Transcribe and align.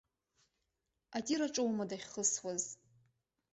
Атир 1.17 1.39
аҿоума 1.45 1.85
дахьхысуаз? 1.89 2.63